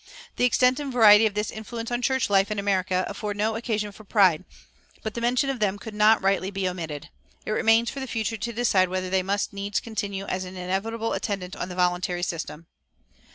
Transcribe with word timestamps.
The 0.37 0.45
extent 0.45 0.79
and 0.79 0.91
variety 0.91 1.27
of 1.27 1.35
this 1.35 1.51
influence 1.51 1.91
on 1.91 2.01
church 2.01 2.27
life 2.27 2.49
in 2.49 2.57
America 2.57 3.05
afford 3.07 3.37
no 3.37 3.55
occasion 3.55 3.91
for 3.91 4.03
pride, 4.03 4.43
but 5.03 5.13
the 5.13 5.21
mention 5.21 5.47
of 5.51 5.59
them 5.59 5.77
could 5.77 5.93
not 5.93 6.23
rightly 6.23 6.49
be 6.49 6.67
omitted. 6.67 7.09
It 7.45 7.51
remains 7.51 7.91
for 7.91 7.99
the 7.99 8.07
future 8.07 8.35
to 8.37 8.51
decide 8.51 8.89
whether 8.89 9.11
they 9.11 9.21
must 9.21 9.53
needs 9.53 9.79
continue 9.79 10.25
as 10.25 10.43
an 10.43 10.57
inevitable 10.57 11.13
attendant 11.13 11.55
on 11.55 11.69
the 11.69 11.75
voluntary 11.75 12.23
system. 12.23 12.65